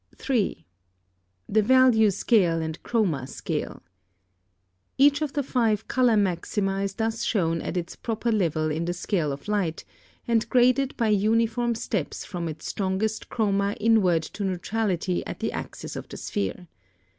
[0.15, 0.65] 3.
[1.47, 3.83] The Value Scale and Chroma Scale.
[4.97, 8.93] Each of the five color maxima is thus shown at its proper level in the
[8.95, 9.85] scale of light,
[10.27, 15.95] and graded by uniform steps from its strongest chroma inward to neutrality at the axis
[15.95, 16.67] of the sphere.